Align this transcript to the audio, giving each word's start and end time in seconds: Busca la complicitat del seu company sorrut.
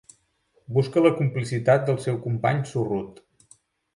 Busca 0.77 1.03
la 1.07 1.11
complicitat 1.19 1.85
del 1.89 2.01
seu 2.07 2.19
company 2.25 2.65
sorrut. 2.73 3.21